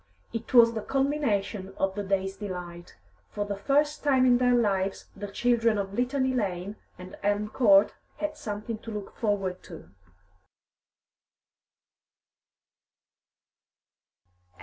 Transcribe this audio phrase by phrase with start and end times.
[0.33, 2.95] It was the culmination of the day's delight.
[3.29, 7.93] For the first time in their lives the children of Litany Lane and Elm Court
[8.17, 9.91] had something to look forward to.